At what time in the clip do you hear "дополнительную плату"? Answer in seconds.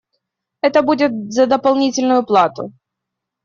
1.45-2.73